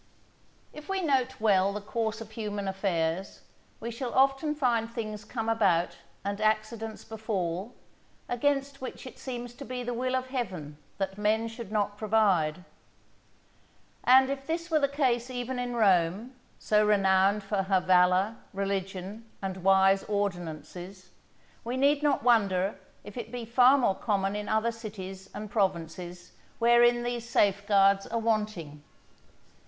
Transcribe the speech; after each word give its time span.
_If 0.73 0.89
we 0.89 1.03
note 1.03 1.39
well 1.39 1.71
the 1.71 1.79
course 1.79 2.21
of 2.21 2.31
human 2.31 2.67
affairs, 2.67 3.41
we 3.79 3.91
shall 3.91 4.11
often 4.15 4.55
find 4.55 4.89
things 4.89 5.23
come 5.23 5.47
about 5.47 5.97
and 6.25 6.41
accidents 6.41 7.03
befall, 7.05 7.75
against 8.27 8.81
which 8.81 9.05
it 9.05 9.19
seems 9.19 9.53
to 9.53 9.63
be 9.63 9.83
the 9.83 9.93
will 9.93 10.15
of 10.15 10.29
Heaven 10.29 10.79
that 10.97 11.19
men 11.19 11.47
should 11.47 11.71
not 11.71 11.99
provide. 11.99 12.63
And 14.03 14.31
if 14.31 14.47
this 14.47 14.71
were 14.71 14.79
the 14.79 14.87
case 14.87 15.29
even 15.29 15.59
in 15.59 15.75
Rome, 15.75 16.33
so 16.57 16.83
renowned 16.83 17.43
for 17.43 17.61
her 17.61 17.79
valour, 17.79 18.37
religion, 18.53 19.29
and 19.39 19.63
wise 19.63 20.01
ordinances, 20.05 21.11
we 21.63 21.77
need 21.77 22.01
not 22.01 22.23
wonder 22.23 22.79
if 23.03 23.17
it 23.17 23.31
be 23.31 23.45
far 23.45 23.77
more 23.77 23.93
common 23.93 24.35
in 24.35 24.49
other 24.49 24.71
cities 24.71 25.29
and 25.35 25.51
provinces 25.51 26.31
wherein 26.57 27.03
these 27.03 27.29
safeguards 27.29 28.07
are 28.07 28.17
wanting. 28.17 28.81